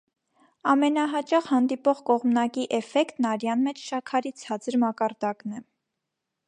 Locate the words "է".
5.61-5.65